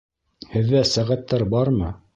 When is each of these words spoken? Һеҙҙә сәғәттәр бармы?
Һеҙҙә 0.53 0.81
сәғәттәр 0.95 1.47
бармы? 1.57 1.95